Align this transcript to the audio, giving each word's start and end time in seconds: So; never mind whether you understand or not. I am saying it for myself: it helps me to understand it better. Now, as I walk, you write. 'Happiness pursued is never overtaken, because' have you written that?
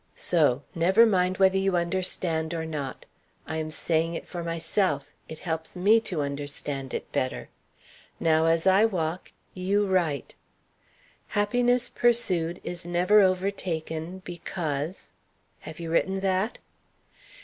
So; 0.15 0.63
never 0.73 1.05
mind 1.05 1.37
whether 1.37 1.59
you 1.59 1.75
understand 1.75 2.55
or 2.55 2.65
not. 2.65 3.05
I 3.45 3.57
am 3.57 3.69
saying 3.69 4.15
it 4.15 4.27
for 4.27 4.43
myself: 4.43 5.13
it 5.29 5.37
helps 5.37 5.77
me 5.77 5.99
to 6.05 6.23
understand 6.23 6.95
it 6.95 7.11
better. 7.11 7.49
Now, 8.19 8.47
as 8.47 8.65
I 8.65 8.83
walk, 8.83 9.31
you 9.53 9.85
write. 9.85 10.33
'Happiness 11.27 11.87
pursued 11.87 12.59
is 12.63 12.83
never 12.83 13.21
overtaken, 13.21 14.23
because' 14.25 15.11
have 15.59 15.79
you 15.79 15.91
written 15.91 16.21
that? 16.21 16.57